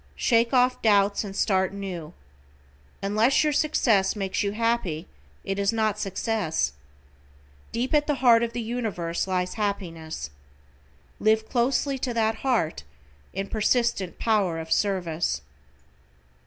Shake 0.15 0.51
off 0.51 0.81
doubts 0.81 1.23
and 1.23 1.35
start 1.35 1.75
new. 1.75 2.13
Unless 3.03 3.43
your 3.43 3.53
success 3.53 4.15
makes 4.15 4.41
you 4.41 4.53
happy 4.53 5.07
it 5.43 5.59
is 5.59 5.71
not 5.71 5.99
success. 5.99 6.73
Deep 7.71 7.93
at 7.93 8.07
the 8.07 8.15
heart 8.15 8.41
of 8.41 8.53
the 8.53 8.63
Universe 8.63 9.27
lies 9.27 9.53
happiness. 9.61 10.31
Live 11.19 11.47
closely 11.47 11.99
to 11.99 12.15
that 12.15 12.37
heart, 12.37 12.81
in 13.31 13.47
persistent 13.47 14.17
power 14.17 14.57
of 14.57 14.71
service. 14.71 15.43